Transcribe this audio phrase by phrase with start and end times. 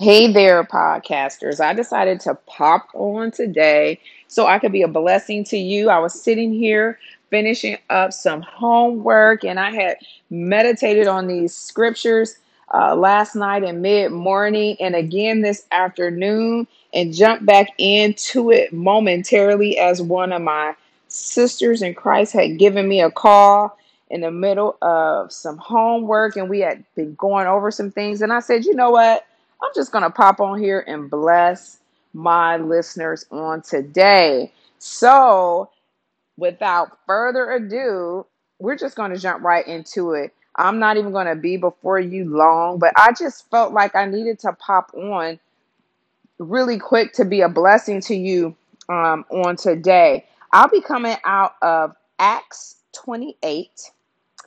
[0.00, 1.58] Hey there, podcasters.
[1.58, 3.98] I decided to pop on today
[4.28, 5.90] so I could be a blessing to you.
[5.90, 9.96] I was sitting here finishing up some homework and I had
[10.30, 12.36] meditated on these scriptures
[12.72, 18.72] uh, last night and mid morning and again this afternoon and jumped back into it
[18.72, 20.76] momentarily as one of my
[21.08, 23.76] sisters in Christ had given me a call
[24.10, 28.22] in the middle of some homework and we had been going over some things.
[28.22, 29.24] And I said, you know what?
[29.62, 31.78] I'm just going to pop on here and bless
[32.14, 34.52] my listeners on today.
[34.78, 35.70] So,
[36.36, 38.26] without further ado,
[38.58, 40.32] we're just going to jump right into it.
[40.54, 44.06] I'm not even going to be before you long, but I just felt like I
[44.06, 45.38] needed to pop on
[46.38, 48.56] really quick to be a blessing to you
[48.88, 50.26] um, on today.
[50.52, 53.92] I'll be coming out of Acts 28.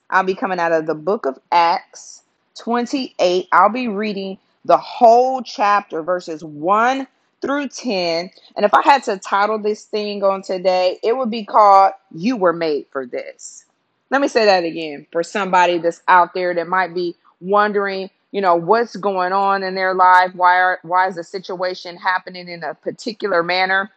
[0.10, 2.24] I'll be coming out of the book of Acts
[2.60, 3.48] 28.
[3.52, 7.08] I'll be reading the whole chapter, verses 1
[7.42, 8.30] through 10.
[8.56, 12.38] And if I had to title this thing on today, it would be called You
[12.38, 13.66] Were Made for This.
[14.10, 18.42] Let me say that again for somebody that's out there that might be wondering, you
[18.42, 20.32] know, what's going on in their life?
[20.36, 23.90] Why are why is the situation happening in a particular manner?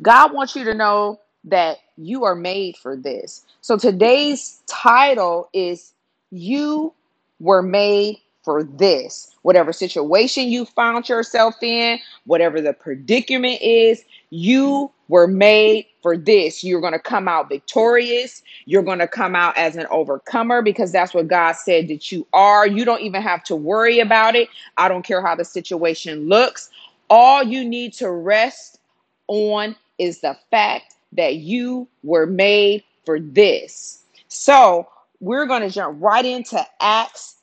[0.00, 3.44] God wants you to know that you are made for this.
[3.60, 5.92] So today's title is
[6.30, 6.94] You
[7.40, 9.31] Were Made for This.
[9.42, 16.64] Whatever situation you found yourself in, whatever the predicament is, you were made for this.
[16.64, 18.42] You're going to come out victorious.
[18.64, 22.26] You're going to come out as an overcomer because that's what God said that you
[22.32, 22.66] are.
[22.66, 24.48] You don't even have to worry about it.
[24.76, 26.70] I don't care how the situation looks.
[27.10, 28.78] All you need to rest
[29.28, 34.04] on is the fact that you were made for this.
[34.28, 34.88] So
[35.20, 37.36] we're going to jump right into Acts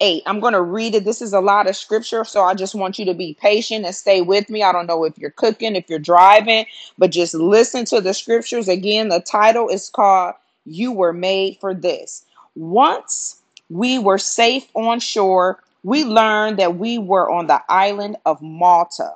[0.00, 0.22] 28.
[0.26, 1.04] I'm going to read it.
[1.04, 3.94] This is a lot of scripture, so I just want you to be patient and
[3.94, 4.62] stay with me.
[4.62, 6.66] I don't know if you're cooking, if you're driving,
[6.98, 8.68] but just listen to the scriptures.
[8.68, 12.24] Again, the title is called You Were Made for This.
[12.54, 18.40] Once we were safe on shore, we learned that we were on the island of
[18.42, 19.12] Malta.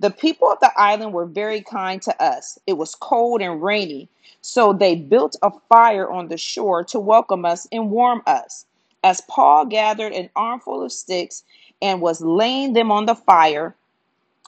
[0.00, 2.58] The people of the island were very kind to us.
[2.66, 4.08] It was cold and rainy,
[4.40, 8.66] so they built a fire on the shore to welcome us and warm us.
[9.04, 11.44] As Paul gathered an armful of sticks
[11.82, 13.76] and was laying them on the fire,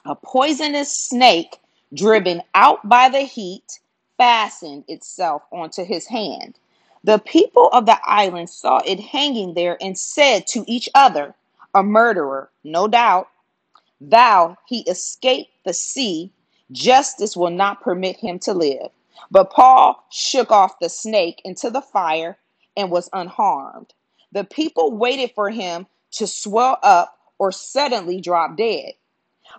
[0.03, 1.59] a poisonous snake,
[1.93, 3.79] driven out by the heat,
[4.17, 6.57] fastened itself onto his hand.
[7.03, 11.35] The people of the island saw it hanging there and said to each other,
[11.75, 13.29] A murderer, no doubt
[14.01, 16.31] Thou he escaped the sea,
[16.71, 18.89] justice will not permit him to live.
[19.29, 22.39] But Paul shook off the snake into the fire
[22.75, 23.93] and was unharmed.
[24.31, 28.93] The people waited for him to swell up or suddenly drop dead.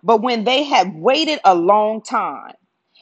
[0.02, 2.54] But when they had waited a long time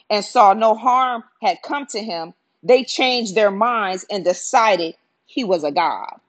[0.09, 2.33] and saw no harm had come to him,
[2.63, 4.95] they changed their minds and decided
[5.25, 6.19] he was a god.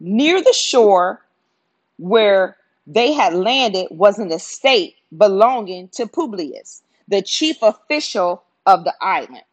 [0.00, 1.22] Near the shore
[1.98, 2.56] where
[2.86, 9.44] they had landed was an estate belonging to Publius, the chief official of the island.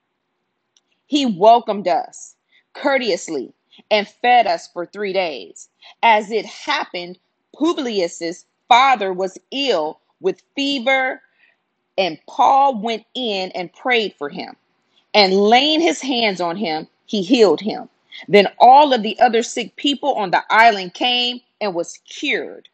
[1.07, 2.35] He welcomed us
[2.73, 3.53] courteously
[3.91, 5.69] and fed us for three days.
[6.03, 7.19] As it happened,
[7.57, 11.21] Publius's father was ill with fever,
[11.97, 14.55] and Paul went in and prayed for him.
[15.13, 17.89] And laying his hands on him, he healed him.
[18.27, 22.69] Then all of the other sick people on the island came and was cured.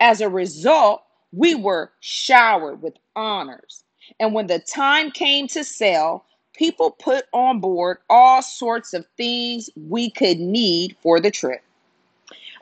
[0.00, 1.02] As a result,
[1.32, 3.84] we were showered with honors.
[4.20, 9.68] And when the time came to sail, people put on board all sorts of things
[9.76, 11.62] we could need for the trip.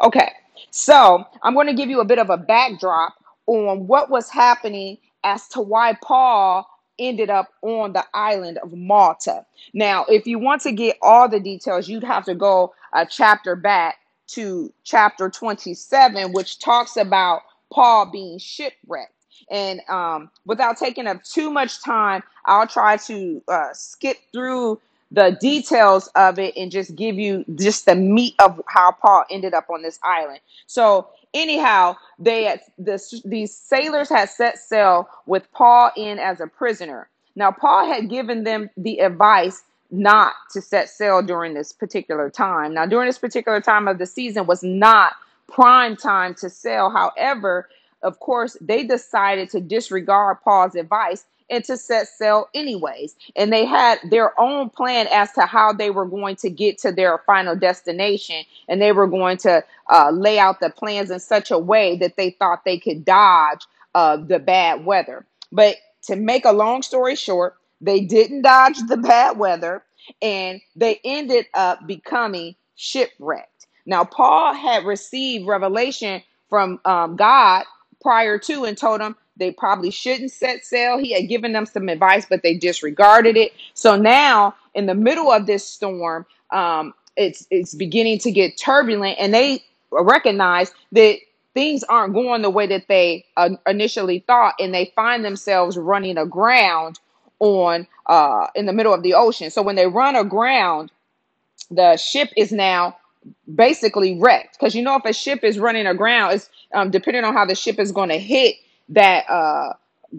[0.02, 0.32] Okay,
[0.70, 3.14] so I'm going to give you a bit of a backdrop
[3.46, 6.66] on what was happening as to why Paul
[6.98, 9.44] ended up on the island of Malta.
[9.72, 13.56] Now, if you want to get all the details, you'd have to go a chapter
[13.56, 13.98] back
[14.28, 17.42] to chapter 27, which talks about
[17.72, 19.12] Paul being shipwrecked.
[19.50, 24.80] And um, without taking up too much time, I'll try to uh, skip through
[25.10, 29.52] the details of it and just give you just the meat of how Paul ended
[29.52, 30.40] up on this island.
[30.66, 36.46] So, anyhow, they had, this, these sailors had set sail with Paul in as a
[36.46, 37.08] prisoner.
[37.36, 42.72] Now, Paul had given them the advice not to set sail during this particular time.
[42.72, 45.12] Now, during this particular time of the season was not
[45.46, 46.88] prime time to sail.
[46.88, 47.68] However,
[48.02, 53.14] of course, they decided to disregard Paul's advice and to set sail anyways.
[53.36, 56.92] And they had their own plan as to how they were going to get to
[56.92, 58.44] their final destination.
[58.68, 62.16] And they were going to uh, lay out the plans in such a way that
[62.16, 65.26] they thought they could dodge uh, the bad weather.
[65.52, 69.82] But to make a long story short, they didn't dodge the bad weather
[70.22, 73.66] and they ended up becoming shipwrecked.
[73.86, 77.64] Now, Paul had received revelation from um, God
[78.02, 80.98] prior to and told them they probably shouldn't set sail.
[80.98, 83.52] He had given them some advice, but they disregarded it.
[83.74, 89.18] So now, in the middle of this storm, um, it's it's beginning to get turbulent,
[89.18, 91.18] and they recognize that
[91.54, 96.18] things aren't going the way that they uh, initially thought, and they find themselves running
[96.18, 96.98] aground
[97.40, 99.50] on uh, in the middle of the ocean.
[99.50, 100.92] So when they run aground,
[101.70, 102.96] the ship is now
[103.54, 107.34] basically wrecked because you know if a ship is running aground, it's um, depending on
[107.34, 108.56] how the ship is going to hit
[108.90, 109.74] that uh,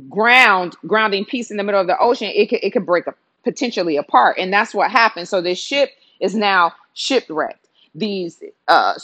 [0.10, 3.06] ground grounding piece in the middle of the ocean, it could it could break
[3.44, 5.28] potentially apart, and that's what happened.
[5.28, 5.92] So this ship
[6.22, 7.68] is now shipwrecked.
[7.96, 8.96] These uh,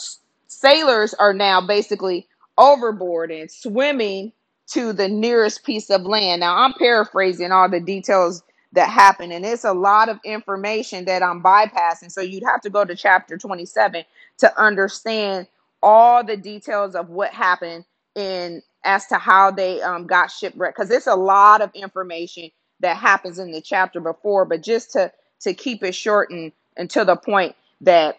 [0.48, 4.31] sailors are now basically overboard and swimming
[4.68, 6.42] to the nearest piece of land.
[6.42, 8.44] Now I'm paraphrasing all the details
[8.74, 9.33] that happened.
[9.33, 12.12] and it's a lot of information that I'm bypassing.
[12.12, 14.04] So you'd have to go to chapter 27
[14.39, 15.48] to understand
[15.81, 17.86] all the details of what happened
[18.16, 22.50] in as to how they um, got shipwrecked because it's a lot of information
[22.81, 26.89] that happens in the chapter before but just to to keep it short and, and
[26.89, 28.18] to the point that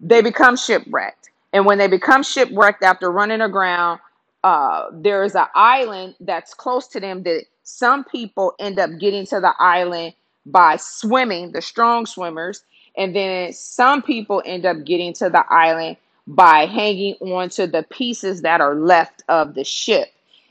[0.00, 4.00] they become shipwrecked and when they become shipwrecked after running aground
[4.44, 9.26] uh, there is an island that's close to them that some people end up getting
[9.26, 10.14] to the island
[10.46, 12.64] by swimming the strong swimmers
[12.96, 15.96] and then some people end up getting to the island
[16.26, 20.08] by hanging on to the pieces that are left of the ship.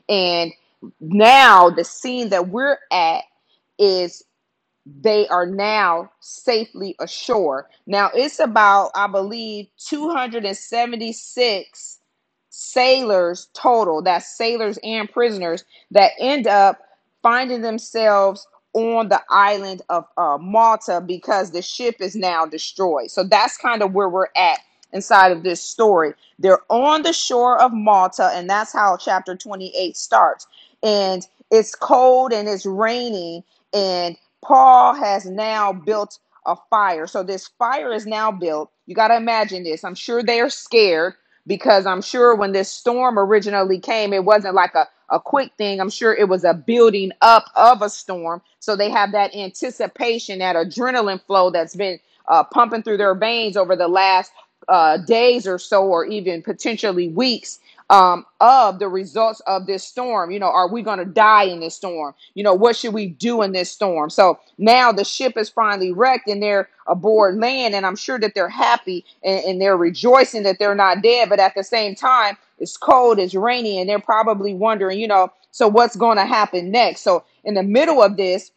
[0.07, 0.53] And
[0.99, 3.23] now the scene that we're at
[3.77, 4.23] is
[4.85, 7.69] they are now safely ashore.
[7.85, 11.99] Now it's about, I believe, 276
[12.49, 16.79] sailors total, that's sailors and prisoners, that end up
[17.21, 23.09] finding themselves on the island of uh, Malta because the ship is now destroyed.
[23.11, 24.59] So that's kind of where we're at
[24.93, 26.13] inside of this story.
[26.37, 30.47] They're on the shore of Malta, and that's how chapter 28 starts.
[30.83, 33.43] And it's cold and it's raining,
[33.73, 37.07] and Paul has now built a fire.
[37.07, 38.71] So this fire is now built.
[38.85, 39.83] You got to imagine this.
[39.83, 44.75] I'm sure they're scared because I'm sure when this storm originally came, it wasn't like
[44.75, 45.79] a, a quick thing.
[45.79, 48.41] I'm sure it was a building up of a storm.
[48.59, 53.57] So they have that anticipation, that adrenaline flow that's been uh, pumping through their veins
[53.57, 54.31] over the last
[54.67, 57.59] uh, days or so, or even potentially weeks
[57.89, 60.31] um, of the results of this storm.
[60.31, 62.13] You know, are we going to die in this storm?
[62.35, 64.09] You know, what should we do in this storm?
[64.09, 68.33] So now the ship is finally wrecked and they're aboard land, and I'm sure that
[68.35, 71.29] they're happy and, and they're rejoicing that they're not dead.
[71.29, 75.31] But at the same time, it's cold, it's rainy, and they're probably wondering, you know,
[75.51, 77.01] so what's going to happen next?
[77.01, 78.51] So in the middle of this,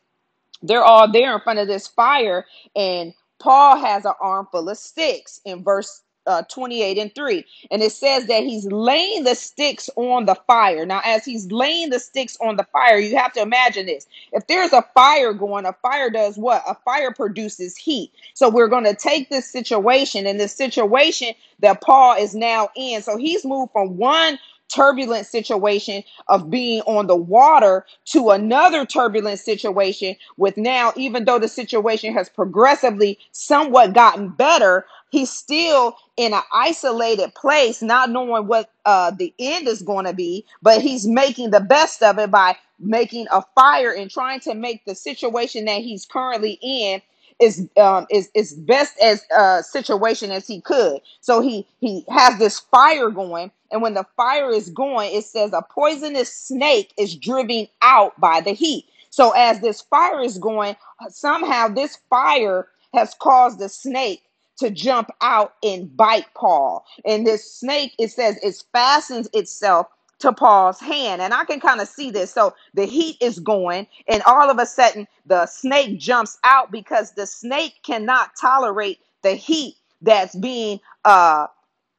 [0.63, 2.45] they're all there in front of this fire,
[2.77, 7.45] and Paul has an armful of sticks in verse uh, 28 and 3.
[7.71, 10.87] And it says that he's laying the sticks on the fire.
[10.87, 14.07] Now, as he's laying the sticks on the fire, you have to imagine this.
[14.33, 16.63] If there's a fire going, a fire does what?
[16.69, 18.13] A fire produces heat.
[18.35, 23.03] So we're going to take this situation and this situation that Paul is now in.
[23.03, 24.39] So he's moved from one
[24.75, 31.39] turbulent situation of being on the water to another turbulent situation with now even though
[31.39, 38.47] the situation has progressively somewhat gotten better he's still in an isolated place not knowing
[38.49, 42.31] what uh, the end is going to be but he's making the best of it
[42.31, 47.03] by making a fire and trying to make the situation that he's currently in
[47.43, 51.03] is um is is best as uh situation as he could.
[51.23, 55.53] So he he has this fire going and when the fire is going it says
[55.55, 58.87] a poisonous snake is driven out by the heat.
[59.11, 60.77] So as this fire is going
[61.11, 64.23] somehow this fire has caused the snake
[64.59, 66.87] to jump out and bite paul.
[67.07, 69.89] And this snake it says it fastens itself
[70.23, 71.23] to Paul's hand.
[71.23, 72.33] And I can kind of see this.
[72.33, 77.13] So the heat is going, and all of a sudden the snake jumps out because
[77.13, 81.47] the snake cannot tolerate the heat that's being uh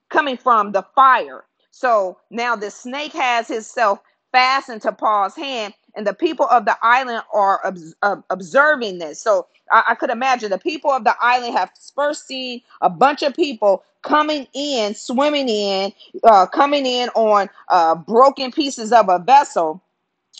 [0.09, 1.45] coming from the fire.
[1.71, 3.99] So now the snake has himself
[4.31, 9.21] fastened to Paul's hand, and the people of the island are obs- uh, observing this.
[9.21, 13.23] So I-, I could imagine the people of the island have first seen a bunch
[13.23, 19.19] of people coming in, swimming in, uh, coming in on uh, broken pieces of a
[19.19, 19.81] vessel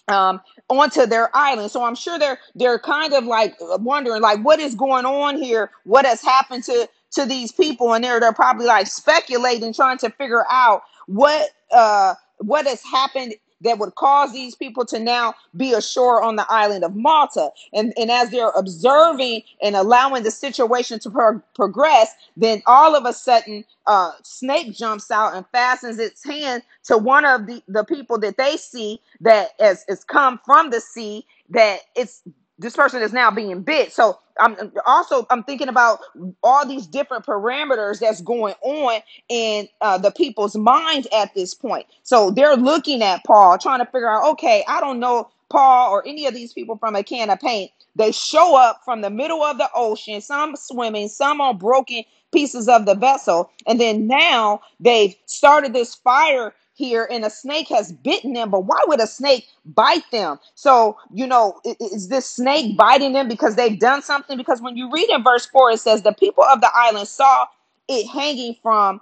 [0.08, 1.72] um, onto their island.
[1.72, 5.72] So I'm sure they're they're kind of like wondering like what is going on here?
[5.86, 7.94] What has happened to to these people?
[7.94, 13.36] And they're they're probably like speculating, trying to figure out what uh what has happened
[13.64, 17.50] that would cause these people to now be ashore on the island of Malta.
[17.74, 23.06] And, and as they're observing and allowing the situation to pro- progress, then all of
[23.06, 27.84] a sudden, uh, snake jumps out and fastens its hand to one of the, the
[27.84, 32.24] people that they see that has, has come from the sea that it's
[32.60, 33.92] this person is now being bit.
[33.94, 34.56] So I'm
[34.86, 36.00] also I'm thinking about
[36.44, 41.88] all these different parameters that's going on in uh, the people's minds at this point.
[42.04, 46.08] So they're looking at Paul, trying to figure out, okay, I don't know Paul or
[46.08, 47.72] any of these people from a can of paint.
[47.96, 52.68] They show up from the middle of the ocean, some swimming, some on broken pieces
[52.68, 57.92] of the vessel, and then now they've started this fire here and a snake has
[57.92, 60.40] bitten them but why would a snake bite them?
[60.56, 64.38] So you know is this snake biting them because they've done something?
[64.38, 67.48] Because when you read in verse 4 it says the people of the island saw
[67.88, 69.02] it hanging from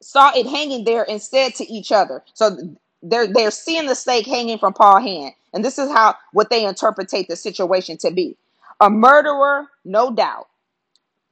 [0.00, 2.24] saw it hanging there and said to each other.
[2.34, 2.56] So
[3.02, 6.64] they're they're seeing the snake hanging from paul's hand and this is how what they
[6.66, 8.36] interpretate the situation to be.
[8.80, 10.48] A murderer no doubt.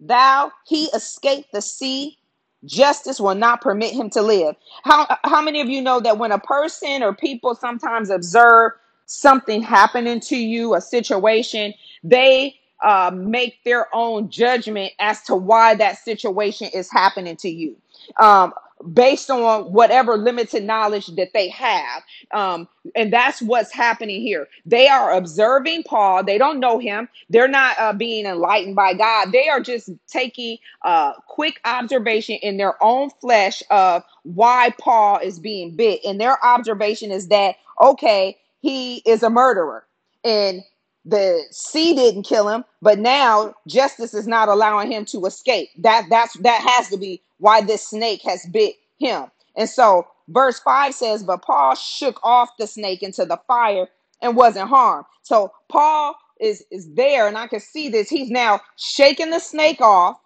[0.01, 2.19] Thou he escaped the sea
[2.65, 4.57] justice will not permit him to live.
[4.85, 8.73] How how many of you know that when a person or people sometimes observe
[9.07, 11.75] something happening to you a situation
[12.05, 17.77] they uh, make their own judgment as to why that situation is happening to you?
[18.21, 18.55] Um,
[18.95, 22.01] based on whatever limited knowledge that they have
[22.33, 24.49] um, and that's what's happening here.
[24.67, 26.25] They are observing Paul.
[26.25, 27.09] They don't know him.
[27.31, 29.33] They're not uh, being enlightened by God.
[29.33, 35.39] They are just taking uh, quick observation in their own flesh of why Paul is
[35.39, 36.01] being bit.
[36.05, 39.87] And their observation is that, okay, he is a murderer.
[40.25, 40.63] And
[41.07, 45.71] the sea didn't kill him, but now justice is not allowing him to escape.
[45.79, 49.25] That that's that has to be why this snake has bit him.
[49.57, 53.89] And so verse 5 says, But Paul shook off the snake into the fire
[54.23, 55.07] and wasn't harmed.
[55.23, 58.09] So Paul is, is there, and I can see this.
[58.09, 60.19] He's now shaking the snake off,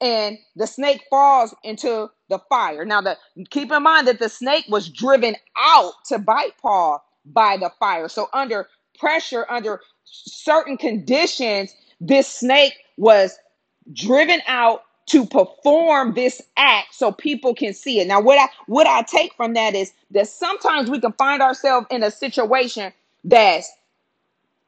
[0.00, 2.84] and the snake falls into the fire.
[2.84, 3.16] Now, the
[3.50, 8.08] keep in mind that the snake was driven out to bite Paul by the fire.
[8.08, 13.38] So under pressure, under certain conditions, this snake was
[13.92, 18.08] driven out to perform this act so people can see it.
[18.08, 21.88] Now, what I what I take from that is that sometimes we can find ourselves
[21.90, 22.92] in a situation
[23.24, 23.70] that's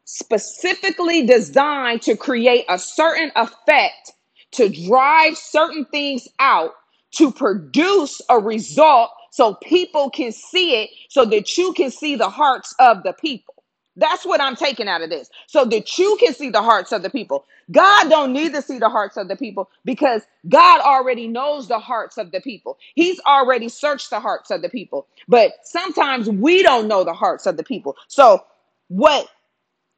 [0.04, 4.12] specifically designed to create a certain effect,
[4.52, 6.72] to drive certain things out,
[7.12, 12.30] to produce a result so people can see it, so that you can see the
[12.30, 13.51] hearts of the people.
[13.96, 15.30] That's what I'm taking out of this.
[15.46, 17.44] So that you can see the hearts of the people.
[17.70, 21.78] God don't need to see the hearts of the people because God already knows the
[21.78, 22.78] hearts of the people.
[22.94, 25.06] He's already searched the hearts of the people.
[25.28, 27.96] But sometimes we don't know the hearts of the people.
[28.08, 28.44] So
[28.88, 29.28] what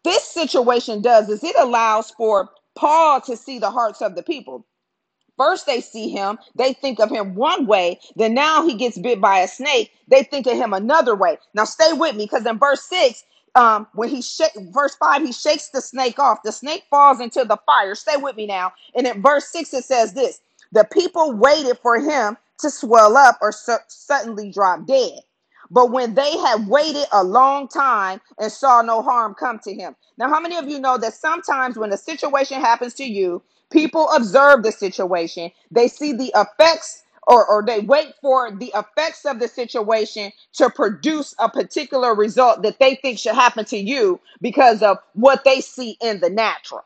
[0.04, 4.64] this situation does is it allows for Paul to see the hearts of the people.
[5.36, 7.98] First, they see him, they think of him one way.
[8.16, 11.38] Then, now he gets bit by a snake, they think of him another way.
[11.54, 13.24] Now, stay with me because in verse 6,
[13.56, 16.42] um, when he shake verse 5, he shakes the snake off.
[16.44, 17.94] The snake falls into the fire.
[17.94, 18.72] Stay with me now.
[18.96, 20.40] And in verse 6, it says this
[20.72, 25.20] the people waited for him to swell up or su- suddenly drop dead.
[25.70, 29.96] But when they had waited a long time and saw no harm come to him.
[30.18, 33.42] Now, how many of you know that sometimes when a situation happens to you,
[33.72, 39.24] people observe the situation, they see the effects or, or they wait for the effects
[39.24, 44.20] of the situation to produce a particular result that they think should happen to you
[44.42, 46.84] because of what they see in the natural.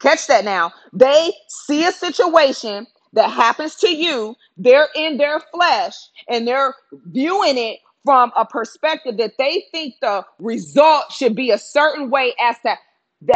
[0.00, 0.72] Catch that now.
[0.92, 5.94] They see a situation that happens to you, they're in their flesh,
[6.28, 6.74] and they're
[7.06, 12.34] viewing it from a perspective that they think the result should be a certain way
[12.40, 12.76] as to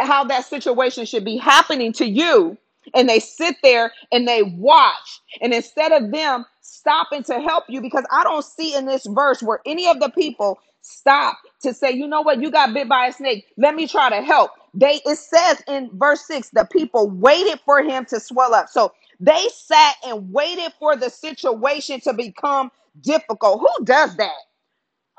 [0.01, 2.57] how that situation should be happening to you.
[2.93, 5.21] And they sit there and they watch.
[5.41, 9.41] And instead of them stopping to help you, because I don't see in this verse
[9.41, 13.07] where any of the people stop to say, you know what, you got bit by
[13.07, 13.45] a snake.
[13.57, 14.51] Let me try to help.
[14.73, 18.69] They it says in verse 6, the people waited for him to swell up.
[18.69, 22.71] So they sat and waited for the situation to become
[23.01, 23.61] difficult.
[23.61, 24.37] Who does that?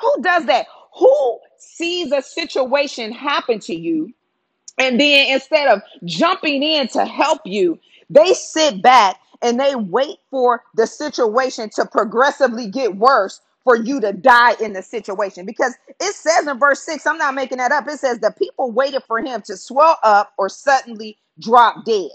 [0.00, 0.66] Who does that?
[0.96, 4.12] Who sees a situation happen to you
[4.78, 7.78] and then instead of jumping in to help you,
[8.10, 14.00] they sit back and they wait for the situation to progressively get worse for you
[14.00, 15.46] to die in the situation.
[15.46, 17.86] Because it says in verse 6 i'm not making that up.
[17.88, 22.10] It says the people waited for him to swell up or suddenly drop dead.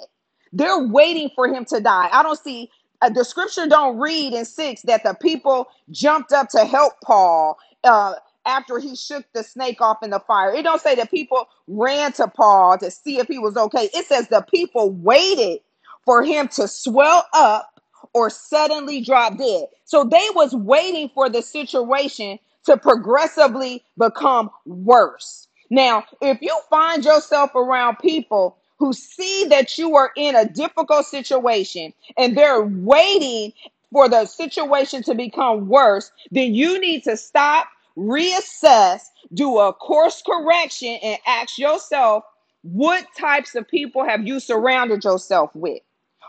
[0.51, 2.09] They're waiting for him to die.
[2.11, 2.69] I don't see
[3.01, 7.57] uh, the scripture don't read in 6 that the people jumped up to help paul
[7.83, 8.15] uh,
[8.47, 12.11] after he shook the snake off in the fire it don't say that people ran
[12.11, 15.59] to paul to see if he was okay it says the people waited
[16.05, 17.81] for him to swell up
[18.13, 19.65] or suddenly drop dead.
[19.85, 25.47] So they was waiting for the situation to progressively become worse.
[25.69, 31.05] Now, if you find yourself around people who see that you are in a difficult
[31.05, 33.53] situation and they're waiting
[33.91, 39.01] for the situation to become worse, then you need to stop, reassess,
[39.33, 42.23] do a course correction, and ask yourself
[42.63, 45.81] what types of people have you surrounded yourself with?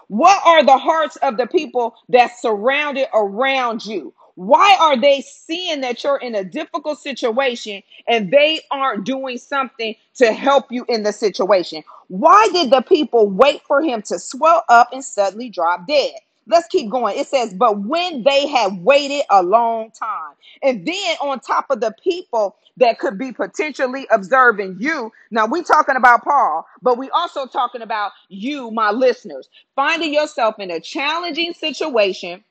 [0.08, 4.14] What are the hearts of the people that surrounded around you?
[4.36, 9.96] Why are they seeing that you're in a difficult situation and they aren't doing something
[10.16, 11.84] to help you in the situation?
[12.08, 16.12] Why did the people wait for him to swell up and suddenly drop dead?
[16.48, 17.18] Let's keep going.
[17.18, 21.80] It says, but when they had waited a long time, and then on top of
[21.80, 27.10] the people that could be potentially observing you, now we talking about Paul, but we
[27.10, 32.44] also talking about you, my listeners finding yourself in a challenging situation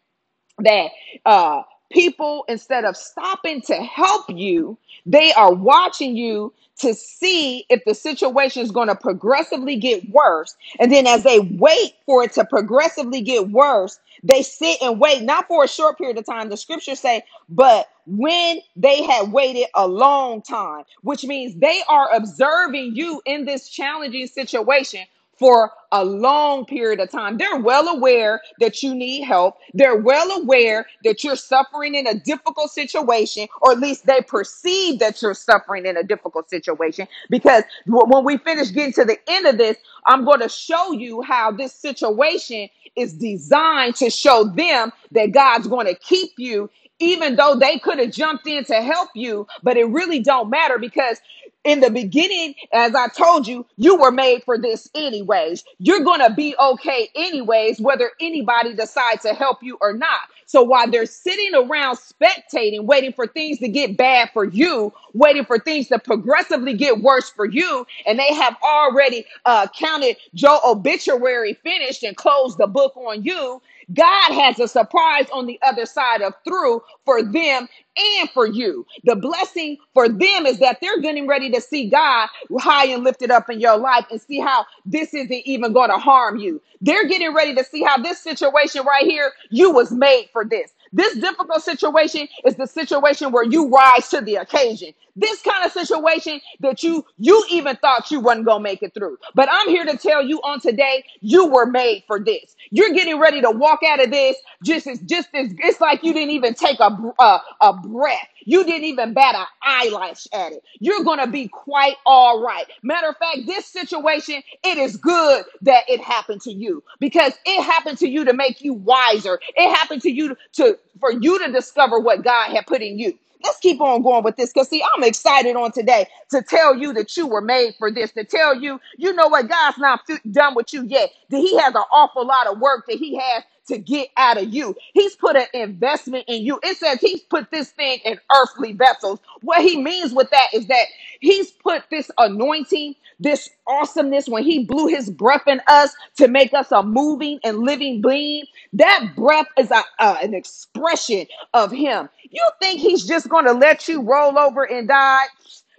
[0.59, 0.89] that
[1.25, 1.61] uh
[1.91, 7.96] people instead of stopping to help you they are watching you to see if the
[7.96, 10.56] situation is going to progressively get worse.
[10.79, 15.24] And then as they wait for it to progressively get worse they sit and wait
[15.24, 16.50] not for a short period of time.
[16.50, 22.10] The scriptures say but when they had waited a long time which means they are
[22.13, 25.01] observing you in this challenging situation
[25.39, 27.38] for a long period of time.
[27.38, 29.56] They're well aware that you need help.
[29.74, 35.00] They're well aware that you're suffering in a difficult situation, or at least they perceive
[35.00, 37.08] that you're suffering in a difficult situation.
[37.29, 39.77] Because w- when we finish getting to the end of this,
[40.08, 45.67] I'm going to show you how this situation is designed to show them that God's
[45.67, 49.78] going to keep you even though they could have jumped in to help you but
[49.78, 51.19] it really don't matter because
[51.67, 55.65] in the beginning, as I told you, you were made for this anyways.
[55.80, 60.21] You're going to be okay anyways, whether anybody decides to help you or not.
[60.47, 65.45] So while they're sitting around spectating, waiting for things to get bad for you, waiting
[65.45, 70.60] for things to progressively get worse for you, and they have already uh, counted Joe
[70.65, 73.62] obituary finished and closed the book on you,
[73.93, 78.86] God has a surprise on the other side of through for them and for you.
[79.05, 82.29] The blessing for them is that they're getting ready to see God
[82.60, 85.97] high and lifted up in your life and see how this isn't even going to
[85.97, 86.62] harm you.
[86.81, 90.71] They're getting ready to see how this situation right here, you was made for this.
[90.93, 94.93] This difficult situation is the situation where you rise to the occasion.
[95.15, 99.17] This kind of situation that you you even thought you wasn't gonna make it through.
[99.36, 102.56] But I'm here to tell you on today, you were made for this.
[102.71, 106.13] You're getting ready to walk out of this just as just as it's like you
[106.13, 108.28] didn't even take a a, a breath.
[108.45, 110.63] You didn't even bat an eyelash at it.
[110.80, 112.65] You're gonna be quite all right.
[112.84, 117.63] Matter of fact, this situation it is good that it happened to you because it
[117.63, 119.39] happened to you to make you wiser.
[119.56, 123.17] It happened to you to for you to discover what God had put in you.
[123.43, 126.93] Let's keep on going with this because, see, I'm excited on today to tell you
[126.93, 130.56] that you were made for this, to tell you, you know what, God's not done
[130.56, 133.80] with you yet, that He has an awful lot of work that He has to
[133.80, 134.75] get out of you.
[134.93, 136.60] He's put an investment in you.
[136.63, 139.19] It says He's put this thing in earthly vessels.
[139.41, 140.86] What He means with that is that
[141.21, 146.53] He's put this anointing, this awesomeness, when He blew His breath in us to make
[146.53, 148.45] us a moving and living being.
[148.73, 152.10] That breath is a, uh, an expression of Him.
[152.32, 155.25] You think He's just going to let you roll over and die?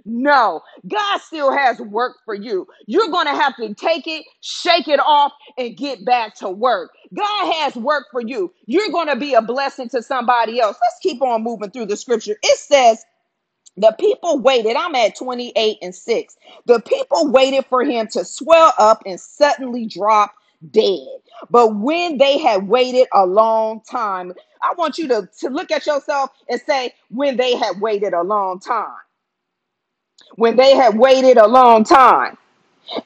[0.07, 2.67] No, God still has work for you.
[2.87, 6.91] You're going to have to take it, shake it off, and get back to work.
[7.15, 8.53] God has work for you.
[8.67, 10.77] You're going to be a blessing to somebody else.
[10.83, 12.37] Let's keep on moving through the scripture.
[12.43, 13.05] It says,
[13.77, 14.77] the people waited.
[14.77, 16.37] I'm at 28 and 6.
[16.67, 20.35] The people waited for him to swell up and suddenly drop
[20.71, 21.07] dead.
[21.51, 24.33] But when they had waited a long time,
[24.63, 28.23] I want you to, to look at yourself and say, when they had waited a
[28.23, 28.97] long time.
[30.37, 32.37] When they had waited a long time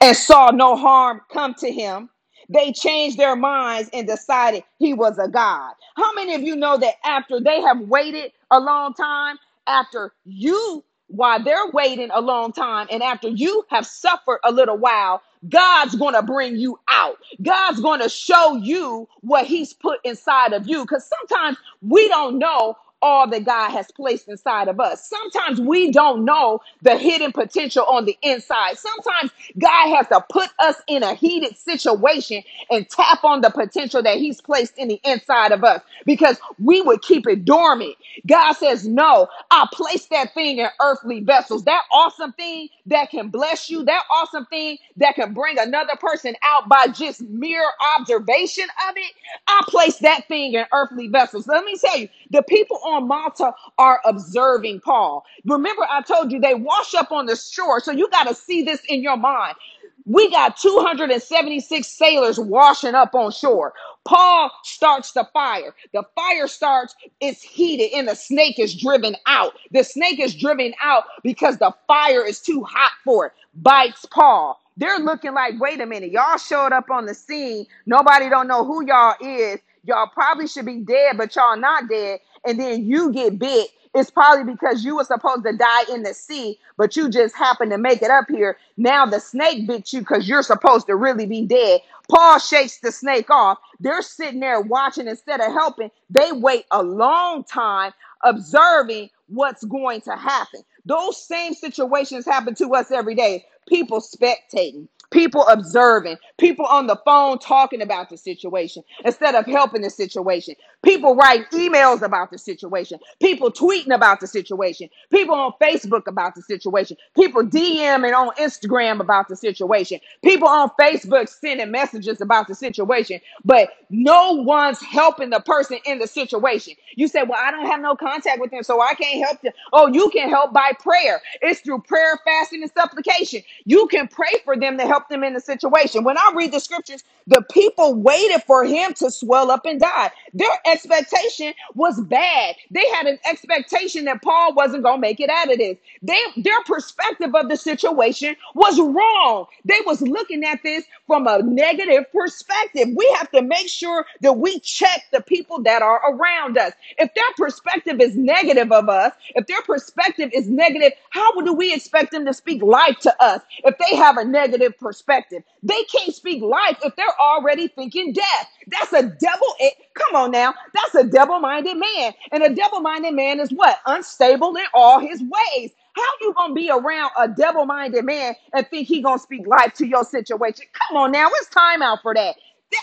[0.00, 2.08] and saw no harm come to him,
[2.48, 5.74] they changed their minds and decided he was a god.
[5.96, 10.84] How many of you know that after they have waited a long time, after you,
[11.08, 15.94] while they're waiting a long time, and after you have suffered a little while, God's
[15.94, 17.16] going to bring you out.
[17.42, 20.82] God's going to show you what he's put inside of you.
[20.82, 25.08] Because sometimes we don't know all that God has placed inside of us.
[25.08, 28.78] Sometimes we don't know the hidden potential on the inside.
[28.78, 34.02] Sometimes God has to put us in a heated situation and tap on the potential
[34.02, 37.96] that He's placed in the inside of us because we would keep it dormant.
[38.26, 41.64] God says, No, I place that thing in earthly vessels.
[41.64, 46.34] That awesome thing that can bless you, that awesome thing that can bring another person
[46.42, 47.66] out by just mere
[47.98, 49.12] observation of it.
[49.46, 51.46] I place that thing in earthly vessels.
[51.46, 55.24] Let me tell you, the people on Malta are observing Paul.
[55.44, 57.80] Remember, I told you they wash up on the shore.
[57.80, 59.56] So you got to see this in your mind.
[60.04, 63.72] We got 276 sailors washing up on shore.
[64.04, 65.74] Paul starts the fire.
[65.92, 69.52] The fire starts, it's heated, and the snake is driven out.
[69.70, 73.32] The snake is driven out because the fire is too hot for it.
[73.54, 74.60] Bites Paul.
[74.76, 77.66] They're looking like, wait a minute, y'all showed up on the scene.
[77.86, 79.60] Nobody don't know who y'all is.
[79.84, 82.20] Y'all probably should be dead, but y'all not dead.
[82.46, 86.14] And then you get bit it's probably because you were supposed to die in the
[86.14, 88.56] sea, but you just happened to make it up here.
[88.78, 91.80] Now the snake bit you because you're supposed to really be dead.
[92.08, 93.58] Paul shakes the snake off.
[93.80, 95.90] They're sitting there watching instead of helping.
[96.08, 97.92] They wait a long time
[98.24, 100.62] observing what's going to happen.
[100.86, 103.44] Those same situations happen to us every day.
[103.68, 109.82] People spectating, people observing, people on the phone talking about the situation instead of helping
[109.82, 110.56] the situation.
[110.82, 116.34] People write emails about the situation, people tweeting about the situation, people on Facebook about
[116.34, 122.48] the situation, people DMing on Instagram about the situation, people on Facebook sending messages about
[122.48, 126.74] the situation, but no one's helping the person in the situation.
[126.96, 129.52] You say, Well, I don't have no contact with them, so I can't help them.
[129.72, 131.20] Oh, you can help by prayer.
[131.42, 133.42] It's through prayer, fasting, and supplication.
[133.64, 136.04] You can pray for them to help them in the situation.
[136.04, 140.10] When I read the scriptures, the people waited for him to swell up and die.
[140.34, 142.56] Their expectation was bad.
[142.70, 145.76] They had an expectation that Paul wasn't going to make it out of this.
[146.02, 149.46] They, their perspective of the situation was wrong.
[149.64, 152.88] They was looking at this from a negative perspective.
[152.94, 156.72] We have to make sure that we check the people that are around us.
[156.98, 161.72] If their perspective is negative of us, if their perspective is negative, how do we
[161.74, 165.42] expect them to speak life to us if they have a negative perspective?
[165.62, 168.48] They can't speak life if they're already thinking death.
[168.68, 169.54] That's a devil.
[169.60, 170.54] It, come on now.
[170.74, 172.12] That's a devil minded man.
[172.32, 173.78] And a devil minded man is what?
[173.86, 175.72] Unstable in all his ways.
[175.94, 179.86] How you gonna be around a devil-minded man and think he gonna speak life to
[179.86, 180.66] your situation?
[180.72, 182.36] Come on now, it's time out for that.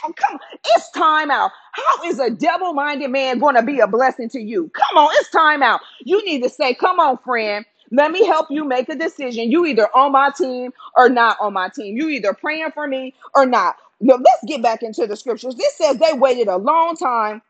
[0.03, 1.51] Come on, it's time out.
[1.71, 4.69] How is a devil-minded man gonna be a blessing to you?
[4.75, 5.81] Come on, it's time out.
[6.01, 9.49] You need to say, "Come on, friend." Let me help you make a decision.
[9.51, 11.97] You either on my team or not on my team.
[11.97, 13.77] You either praying for me or not.
[14.01, 15.55] Now, let's get back into the scriptures.
[15.55, 17.41] This says they waited a long time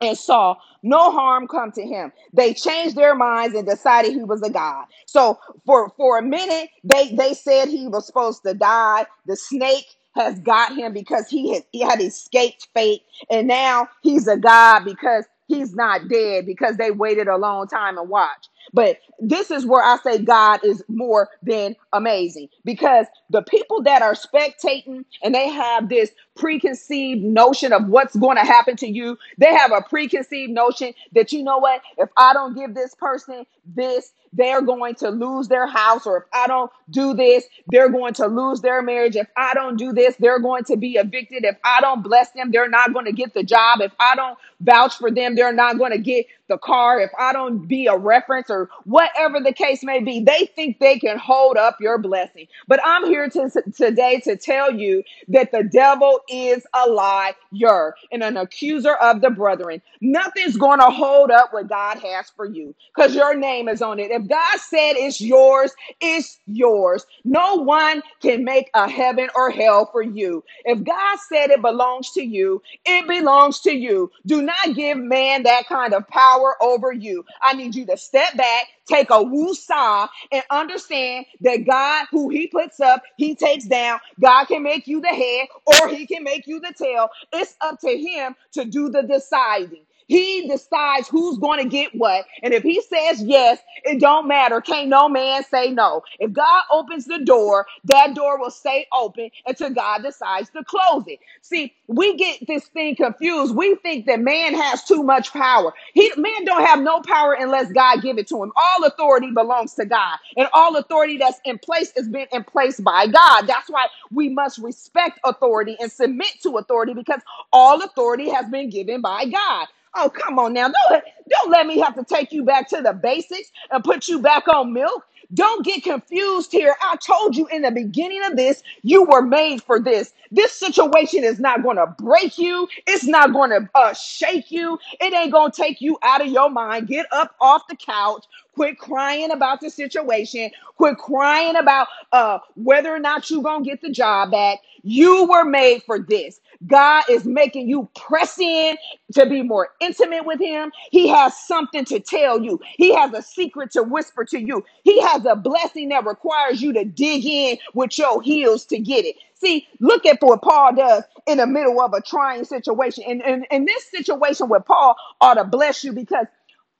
[0.00, 2.12] and saw no harm come to him.
[2.32, 4.86] They changed their minds and decided he was a god.
[5.06, 9.06] So for for a minute, they they said he was supposed to die.
[9.26, 14.28] The snake has got him because he had he had escaped fate, and now he's
[14.28, 18.50] a god because he's not dead because they waited a long time and watched.
[18.72, 24.02] But this is where I say God is more than amazing because the people that
[24.02, 29.18] are spectating and they have this preconceived notion of what's going to happen to you,
[29.38, 33.46] they have a preconceived notion that you know what, if I don't give this person
[33.64, 38.14] this, they're going to lose their house, or if I don't do this, they're going
[38.14, 39.16] to lose their marriage.
[39.16, 41.44] If I don't do this, they're going to be evicted.
[41.44, 43.80] If I don't bless them, they're not going to get the job.
[43.80, 47.00] If I don't vouch for them, they're not going to get the car.
[47.00, 48.50] If I don't be a reference
[48.84, 52.46] whatever the case may be, they think they can hold up your blessing.
[52.68, 58.22] But I'm here to, today to tell you that the devil is a liar and
[58.22, 59.82] an accuser of the brethren.
[60.00, 63.98] Nothing's going to hold up what God has for you because your name is on
[64.00, 64.10] it.
[64.10, 67.06] If God said it's yours, it's yours.
[67.24, 70.44] No one can make a heaven or hell for you.
[70.64, 74.10] If God said it belongs to you, it belongs to you.
[74.26, 77.24] Do not give man that kind of power over you.
[77.42, 78.43] I need you to step back,
[78.86, 84.00] take a woo-saw, and understand that God, who he puts up, he takes down.
[84.20, 87.08] God can make you the head or he can make you the tail.
[87.32, 89.86] It's up to him to do the deciding.
[90.08, 92.26] He decides who's going to get what.
[92.42, 94.60] And if he says yes, it don't matter.
[94.60, 96.02] Can't no man say no.
[96.20, 101.04] If God opens the door, that door will stay open until God decides to close
[101.06, 101.20] it.
[101.42, 103.54] See, we get this thing confused.
[103.56, 105.72] We think that man has too much power.
[105.94, 108.52] He man don't have no power unless God give it to him.
[108.56, 110.18] All authority belongs to God.
[110.36, 113.42] And all authority that's in place has been in place by God.
[113.46, 117.20] That's why we must respect authority and submit to authority because
[117.52, 119.66] all authority has been given by God.
[119.96, 120.68] Oh, come on now.
[120.68, 124.20] No, Don't let me have to take you back to the basics and put you
[124.20, 125.06] back on milk.
[125.34, 126.76] Don't get confused here.
[126.82, 130.12] I told you in the beginning of this, you were made for this.
[130.30, 132.68] This situation is not going to break you.
[132.86, 134.78] It's not going to uh, shake you.
[135.00, 136.88] It ain't going to take you out of your mind.
[136.88, 138.26] Get up off the couch.
[138.54, 140.50] Quit crying about the situation.
[140.76, 144.58] Quit crying about uh, whether or not you're going to get the job back.
[144.82, 146.40] You were made for this.
[146.66, 148.76] God is making you press in
[149.14, 150.72] to be more intimate with Him.
[150.90, 154.64] He has something to tell you, He has a secret to whisper to you.
[154.82, 159.04] He has a blessing that requires you to dig in with your heels to get
[159.04, 159.16] it.
[159.34, 163.04] See, look at what Paul does in the middle of a trying situation.
[163.06, 166.26] And, in, and this situation with Paul ought to bless you because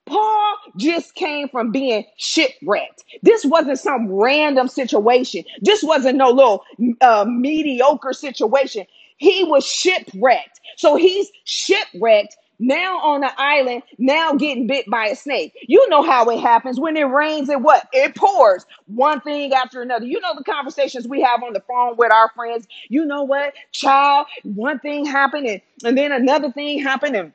[0.05, 3.03] Paul just came from being shipwrecked.
[3.23, 5.43] This wasn't some random situation.
[5.61, 6.63] This wasn't no little
[7.01, 8.85] uh, mediocre situation.
[9.17, 10.59] He was shipwrecked.
[10.77, 15.53] So he's shipwrecked now on the island, now getting bit by a snake.
[15.67, 17.87] You know how it happens when it rains and what?
[17.93, 20.05] It pours one thing after another.
[20.05, 22.67] You know the conversations we have on the phone with our friends.
[22.89, 27.33] You know what, child, one thing happened and, and then another thing happened and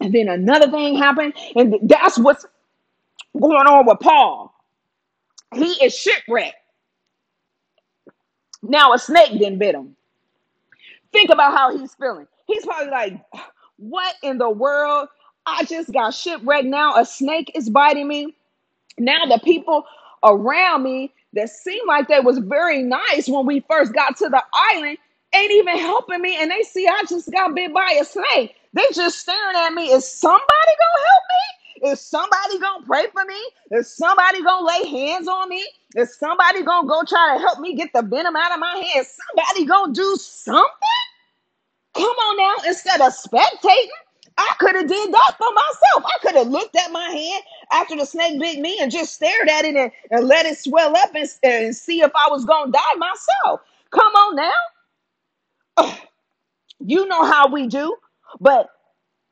[0.00, 2.44] and then another thing happened, and that's what's
[3.40, 4.52] going on with Paul.
[5.54, 6.56] He is shipwrecked.
[8.62, 9.96] Now a snake didn't bit him.
[11.12, 12.26] Think about how he's feeling.
[12.46, 13.20] He's probably like,
[13.78, 15.08] What in the world?
[15.46, 16.66] I just got shipwrecked.
[16.66, 18.34] Now a snake is biting me.
[18.98, 19.84] Now the people
[20.24, 24.42] around me that seemed like they was very nice when we first got to the
[24.52, 24.98] island
[25.34, 26.36] ain't even helping me.
[26.40, 28.54] And they see I just got bit by a snake.
[28.72, 29.90] They just staring at me.
[29.90, 31.90] Is somebody gonna help me?
[31.90, 33.78] Is somebody gonna pray for me?
[33.78, 35.64] Is somebody gonna lay hands on me?
[35.94, 39.06] Is somebody gonna go try to help me get the venom out of my hand?
[39.06, 40.64] Somebody gonna do something?
[41.96, 43.88] Come on now, instead of spectating,
[44.38, 46.04] I could have did that for myself.
[46.04, 49.48] I could have looked at my hand after the snake bit me and just stared
[49.48, 52.70] at it and, and let it swell up and, and see if I was gonna
[52.70, 53.60] die myself.
[53.90, 54.52] Come on now.
[55.78, 55.98] Ugh,
[56.80, 57.96] you know how we do.
[58.40, 58.68] But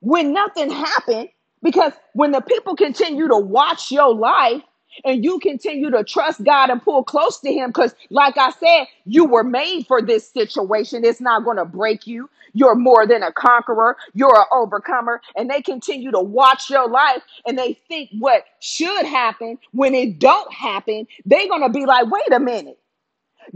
[0.01, 1.29] when nothing happened,
[1.63, 4.63] because when the people continue to watch your life
[5.05, 8.87] and you continue to trust God and pull close to Him, because, like I said,
[9.05, 11.05] you were made for this situation.
[11.05, 12.29] It's not going to break you.
[12.53, 15.21] You're more than a conqueror, you're an overcomer.
[15.37, 20.19] And they continue to watch your life and they think what should happen when it
[20.21, 22.79] don't happen, they're going to be like, wait a minute.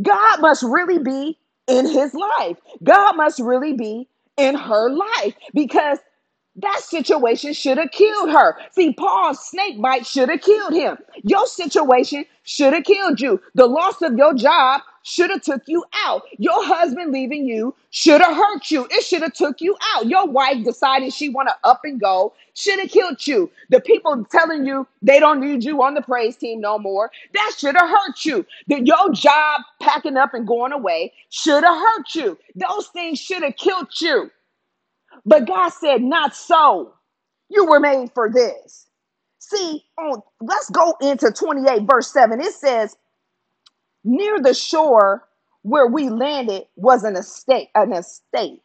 [0.03, 2.57] God must really be in his life.
[2.83, 5.98] God must really be in her life because
[6.59, 8.57] that situation should have killed her.
[8.73, 10.99] See, Paul's snake bite should have killed him.
[11.23, 13.40] Your situation should have killed you.
[13.55, 16.23] The loss of your job should have took you out.
[16.38, 18.87] Your husband leaving you should have hurt you.
[18.90, 20.07] It should have took you out.
[20.07, 23.51] Your wife deciding she want to up and go should have killed you.
[23.71, 27.11] The people telling you they don't need you on the praise team no more.
[27.35, 28.44] That should have hurt you.
[28.68, 32.38] That your job packing up and going away should have hurt you.
[32.55, 34.31] Those things should have killed you.
[35.26, 36.94] But God said, Not so.
[37.50, 38.88] You were made for this.
[39.38, 42.40] See, on, let's go into 28, verse 7.
[42.40, 42.96] It says,
[44.04, 45.28] Near the shore
[45.62, 48.62] where we landed was an estate, an estate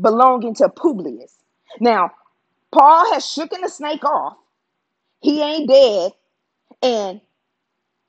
[0.00, 1.36] belonging to Publius.
[1.80, 2.12] Now,
[2.72, 4.36] Paul has shooken the snake off.
[5.22, 6.12] He ain't dead.
[6.82, 7.20] And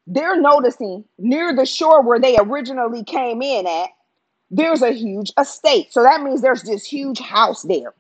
[0.08, 3.90] they're noticing near the shore where they originally came in at,
[4.52, 5.94] there's a huge estate.
[5.94, 7.94] So that means there's this huge house there.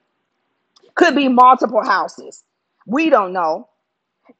[0.95, 2.43] Could be multiple houses.
[2.87, 3.69] We don't know.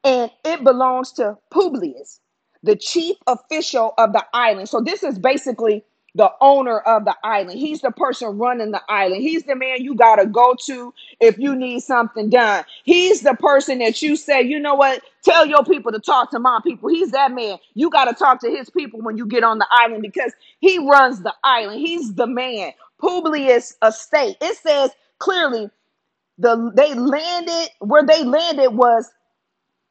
[0.04, 2.20] And it belongs to Publius,
[2.62, 4.68] the chief official of the island.
[4.68, 7.58] So this is basically the owner of the island.
[7.58, 9.22] He's the person running the island.
[9.22, 12.64] He's the man you got to go to if you need something done.
[12.84, 16.38] He's the person that you say, you know what, tell your people to talk to
[16.38, 16.88] my people.
[16.88, 17.58] He's that man.
[17.74, 20.78] You got to talk to his people when you get on the island because he
[20.78, 21.80] runs the island.
[21.80, 22.72] He's the man.
[23.00, 24.36] Publius estate.
[24.40, 25.70] It says clearly
[26.38, 29.10] the they landed where they landed was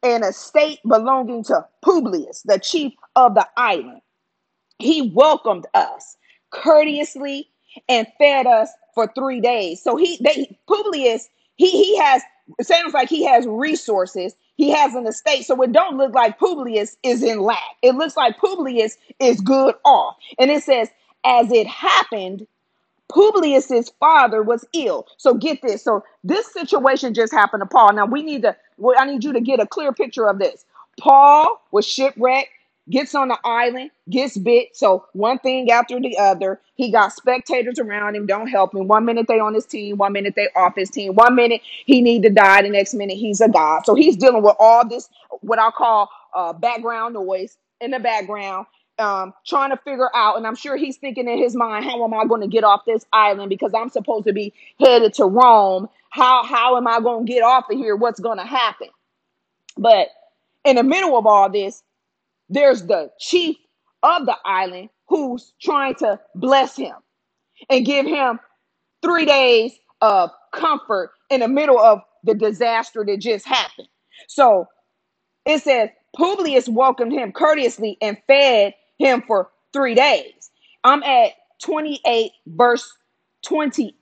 [0.03, 4.01] an estate belonging to Publius, the chief of the island.
[4.79, 6.17] He welcomed us
[6.51, 7.49] courteously
[7.89, 9.81] and fed us for three days.
[9.83, 12.23] So he they Publius, he he has
[12.61, 14.35] sounds like he has resources.
[14.57, 15.45] He has an estate.
[15.45, 17.59] So it don't look like Publius is in lack.
[17.81, 20.17] It looks like Publius is good off.
[20.39, 20.89] And it says,
[21.25, 22.47] as it happened,
[23.09, 25.07] Publius's father was ill.
[25.17, 25.83] So get this.
[25.83, 27.93] So this situation just happened to Paul.
[27.93, 28.55] Now we need to.
[28.97, 30.65] I need you to get a clear picture of this.
[30.99, 32.49] Paul was shipwrecked.
[32.89, 34.75] Gets on the island, gets bit.
[34.75, 36.59] So one thing after the other.
[36.75, 38.87] He got spectators around him, don't help him.
[38.87, 41.13] One minute they on his team, one minute they off his team.
[41.15, 43.85] One minute he need to die, the next minute he's a god.
[43.85, 45.09] So he's dealing with all this,
[45.41, 48.65] what I call uh, background noise in the background
[48.99, 52.13] um, trying to figure out, and I'm sure he's thinking in his mind, how am
[52.13, 55.89] I going to get off this island because I'm supposed to be headed to Rome?
[56.09, 57.95] How how am I going to get off of here?
[57.95, 58.89] What's going to happen?
[59.77, 60.09] But
[60.65, 61.81] in the middle of all this,
[62.49, 63.57] there's the chief
[64.03, 66.95] of the island who's trying to bless him
[67.69, 68.39] and give him
[69.03, 73.87] three days of comfort in the middle of the disaster that just happened.
[74.27, 74.67] So
[75.45, 80.51] it says Publius welcomed him courteously and fed him for three days.
[80.85, 81.33] I'm at
[81.63, 82.93] 28 verse
[83.43, 83.95] 20.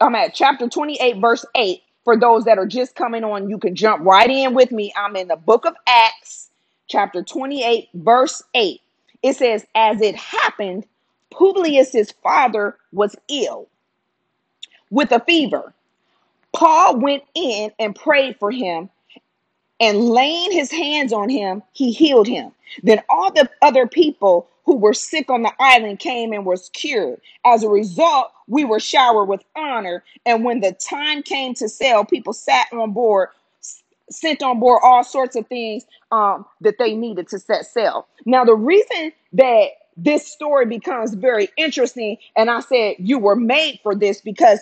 [0.00, 1.80] I'm at chapter 28 verse 8.
[2.04, 4.92] For those that are just coming on, you can jump right in with me.
[4.96, 6.47] I'm in the book of Acts,
[6.88, 8.80] chapter 28 verse 8.
[9.22, 10.86] It says, As it happened,
[11.30, 13.68] Publius's father was ill
[14.90, 15.74] with a fever.
[16.54, 18.90] Paul went in and prayed for him
[19.80, 22.52] and laying his hands on him, he healed him.
[22.82, 27.20] Then all the other people who were sick on the island came and was cured.
[27.46, 30.04] As a result, we were showered with honor.
[30.26, 33.30] And when the time came to sail, people sat on board,
[34.10, 38.08] sent on board all sorts of things um, that they needed to set sail.
[38.26, 43.80] Now, the reason that this story becomes very interesting, and I said you were made
[43.82, 44.60] for this because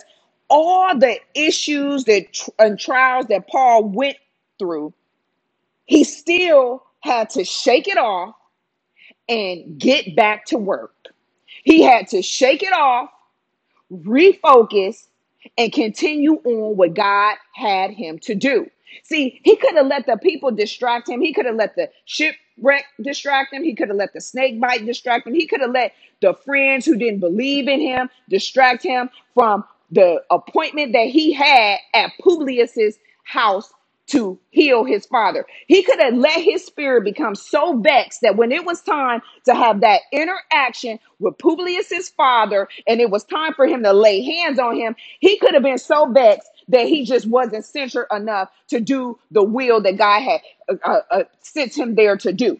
[0.49, 2.25] all the issues that
[2.59, 4.17] and trials that Paul went
[4.59, 4.93] through
[5.85, 8.35] he still had to shake it off
[9.29, 10.93] and get back to work.
[11.63, 13.09] He had to shake it off,
[13.91, 15.07] refocus,
[15.57, 18.69] and continue on what God had him to do.
[19.03, 21.21] See, he could have let the people distract him.
[21.21, 23.63] He could have let the shipwreck distract him.
[23.63, 25.33] He could have let the snake bite distract him.
[25.33, 30.21] He could have let the friends who didn't believe in him distract him from the
[30.29, 33.71] appointment that he had at Publius's house
[34.07, 35.45] to heal his father.
[35.67, 39.53] He could have let his spirit become so vexed that when it was time to
[39.53, 44.59] have that interaction with Publius's father and it was time for him to lay hands
[44.59, 48.79] on him, he could have been so vexed that he just wasn't centered enough to
[48.79, 52.59] do the will that God had uh, uh, uh, sent him there to do.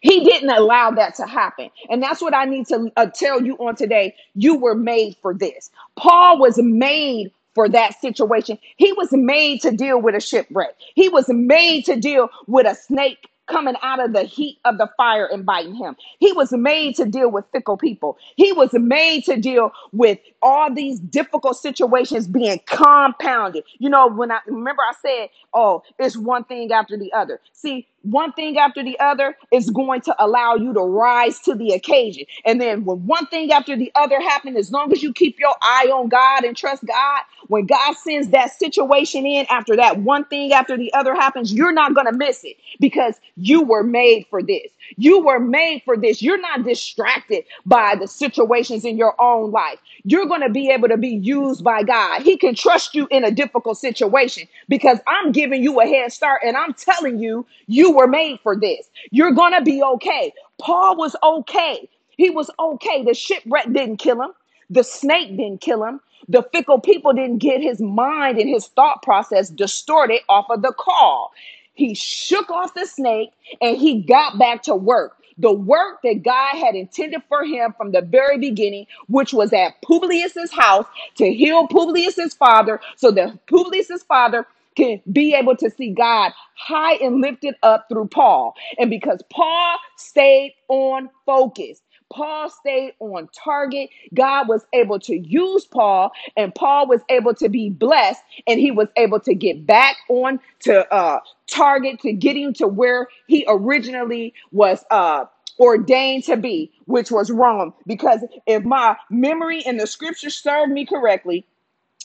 [0.00, 1.70] He didn't allow that to happen.
[1.90, 4.14] And that's what I need to uh, tell you on today.
[4.34, 5.70] You were made for this.
[5.96, 8.58] Paul was made for that situation.
[8.76, 10.74] He was made to deal with a shipwreck.
[10.94, 14.90] He was made to deal with a snake coming out of the heat of the
[14.96, 15.96] fire and biting him.
[16.18, 18.18] He was made to deal with fickle people.
[18.36, 23.64] He was made to deal with all these difficult situations being compounded.
[23.78, 27.40] You know, when I remember I said, oh, it's one thing after the other.
[27.52, 31.70] See, one thing after the other is going to allow you to rise to the
[31.72, 32.24] occasion.
[32.44, 35.54] And then when one thing after the other happens, as long as you keep your
[35.62, 40.24] eye on God and trust God, when God sends that situation in after that one
[40.26, 44.26] thing after the other happens, you're not going to miss it because you were made
[44.30, 44.72] for this.
[44.96, 46.22] You were made for this.
[46.22, 49.78] You're not distracted by the situations in your own life.
[50.04, 52.22] You're going to be able to be used by God.
[52.22, 56.42] He can trust you in a difficult situation because I'm giving you a head start
[56.44, 58.90] and I'm telling you, you were made for this.
[59.10, 60.32] You're going to be okay.
[60.60, 61.88] Paul was okay.
[62.16, 63.04] He was okay.
[63.04, 64.30] The shipwreck didn't kill him.
[64.70, 66.00] The snake didn't kill him.
[66.28, 70.72] The fickle people didn't get his mind and his thought process distorted off of the
[70.72, 71.32] call.
[71.74, 75.16] He shook off the snake and he got back to work.
[75.38, 79.80] The work that God had intended for him from the very beginning, which was at
[79.82, 85.90] Publius's house to heal Publius's father, so that Publius's father can be able to see
[85.90, 88.54] God high and lifted up through Paul.
[88.78, 91.82] And because Paul stayed on focus,
[92.12, 93.90] Paul stayed on target.
[94.14, 98.70] God was able to use Paul, and Paul was able to be blessed, and he
[98.70, 104.34] was able to get back on to uh, target to getting to where he originally
[104.52, 105.24] was uh,
[105.58, 107.72] ordained to be, which was Rome.
[107.86, 111.46] Because if my memory and the scripture serve me correctly,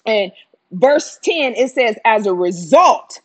[0.06, 0.32] and
[0.72, 3.22] verse 10, it says, as a result,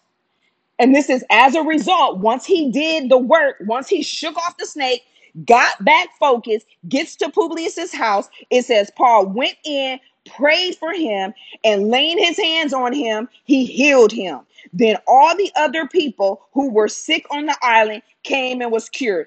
[0.79, 4.57] and this is as a result, once he did the work, once he shook off
[4.57, 5.03] the snake,
[5.47, 11.35] got back focused, gets to Publius's house, it says Paul went in, prayed for him,
[11.65, 14.41] and laying his hands on him, he healed him.
[14.73, 19.21] Then all the other people who were sick on the island came and was cured.